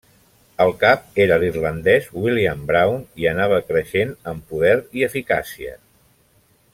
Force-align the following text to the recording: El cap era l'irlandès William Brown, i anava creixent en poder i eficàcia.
El 0.63 0.71
cap 0.83 1.19
era 1.25 1.37
l'irlandès 1.43 2.07
William 2.23 2.63
Brown, 2.73 3.05
i 3.25 3.29
anava 3.35 3.61
creixent 3.69 4.17
en 4.35 4.43
poder 4.53 4.75
i 5.01 5.09
eficàcia. 5.13 5.77